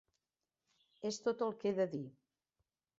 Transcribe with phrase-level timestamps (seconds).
[1.11, 2.05] És tot el que he de dir!